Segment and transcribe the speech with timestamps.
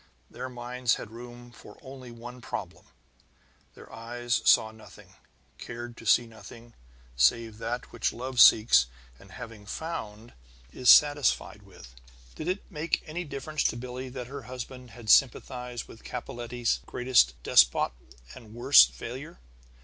[0.31, 2.87] Their minds had room for only one problem;
[3.75, 5.13] their eyes saw nothing,
[5.59, 6.73] cared to see nothing,
[7.15, 8.87] save that which love seeks
[9.19, 10.33] and, having found,
[10.71, 11.93] is satisfied with.
[12.33, 17.35] Did it make any difference to Billie that her husband had sympathized with Capellette's greatest
[17.43, 17.91] despot
[18.33, 19.39] and worst failure?